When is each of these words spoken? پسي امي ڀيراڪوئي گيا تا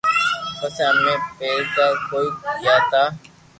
پسي 0.59 0.83
امي 0.91 1.13
ڀيراڪوئي 1.37 2.27
گيا 2.61 2.75
تا 2.91 3.03